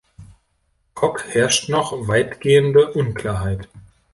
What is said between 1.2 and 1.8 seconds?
herrscht